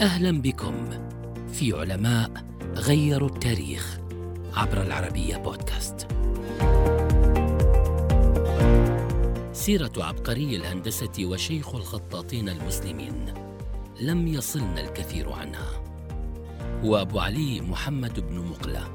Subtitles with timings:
[0.00, 0.88] أهلا بكم
[1.52, 2.30] في علماء
[2.74, 3.98] غيروا التاريخ
[4.54, 6.06] عبر العربية بودكاست.
[9.52, 13.34] سيرة عبقري الهندسة وشيخ الخطاطين المسلمين
[14.00, 15.82] لم يصلنا الكثير عنها.
[16.84, 18.88] هو أبو علي محمد بن مقله.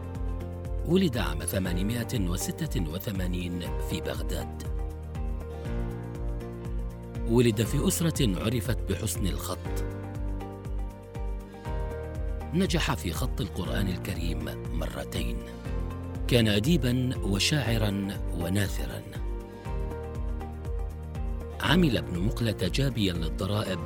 [0.86, 4.64] ولد عام 886 في بغداد.
[7.30, 9.86] ولد في أسرة عرفت بحسن الخط
[12.56, 15.38] نجح في خط القرآن الكريم مرتين.
[16.28, 19.02] كان أديبا وشاعرا وناثرا.
[21.62, 23.80] عمل ابن مقلة جابيا للضرائب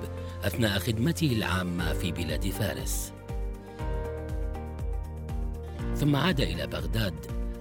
[0.43, 3.13] أثناء خدمته العامة في بلاد فارس.
[5.95, 7.15] ثم عاد إلى بغداد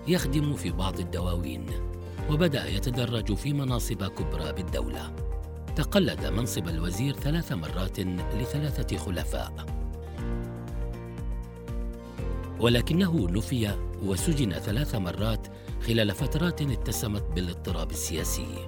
[0.09, 1.67] يخدم في بعض الدواوين
[2.31, 5.15] وبدأ يتدرج في مناصب كبرى بالدولة.
[5.77, 9.78] تقلد منصب الوزير ثلاث مرات لثلاثة خلفاء.
[12.61, 15.47] ولكنه نفي وسجن ثلاث مرات
[15.87, 18.67] خلال فترات اتسمت بالاضطراب السياسي.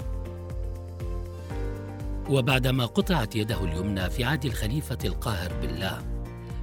[2.31, 5.99] وبعدما قطعت يده اليمنى في عهد الخليفة القاهر بالله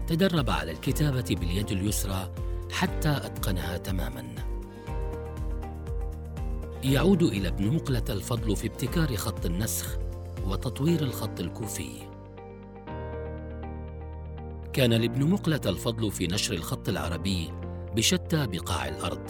[0.07, 2.31] تدرب على الكتابة باليد اليسرى
[2.71, 4.25] حتى أتقنها تماما.
[6.83, 9.97] يعود إلى ابن مقلة الفضل في ابتكار خط النسخ
[10.45, 12.16] وتطوير الخط الكوفي.
[14.77, 17.51] كان لابن مقلة الفضل في نشر الخط العربي
[17.95, 19.21] بشتى بقاع الأرض.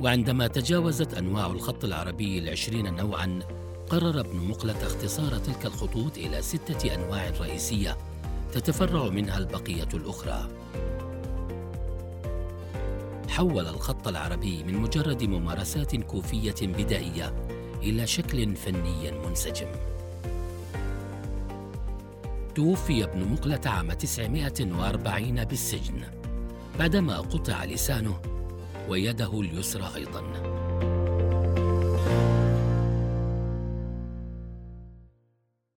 [0.00, 3.40] وعندما تجاوزت أنواع الخط العربي العشرين نوعاً
[3.90, 7.96] قرر ابن مقلة اختصار تلك الخطوط إلى ستة أنواع رئيسية
[8.52, 10.48] تتفرع منها البقية الأخرى.
[13.28, 17.34] حول الخط العربي من مجرد ممارسات كوفية بدائية
[17.82, 19.93] إلى شكل فني منسجم.
[22.54, 26.00] توفي ابن مقلة عام 940 بالسجن
[26.78, 28.20] بعدما قطع لسانه
[28.88, 30.63] ويده اليسرى أيضاً.